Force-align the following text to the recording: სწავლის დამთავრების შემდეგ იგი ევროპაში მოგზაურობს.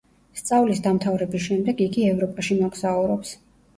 სწავლის 0.37 0.79
დამთავრების 0.87 1.45
შემდეგ 1.49 1.85
იგი 1.87 2.07
ევროპაში 2.15 2.59
მოგზაურობს. 2.63 3.37